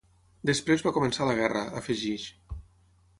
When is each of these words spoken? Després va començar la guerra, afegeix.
Després 0.49 0.83
va 0.87 0.93
començar 0.95 1.27
la 1.31 1.35
guerra, 1.41 1.63
afegeix. 1.83 2.25